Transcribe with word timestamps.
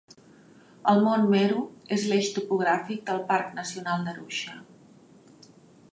El 0.93 1.01
mont 1.07 1.27
Meru 1.33 1.59
és 1.97 2.07
l'eix 2.13 2.31
topogràfic 2.37 3.05
del 3.11 3.23
Parc 3.33 3.55
Nacional 3.61 4.09
d'Arusha. 4.09 4.57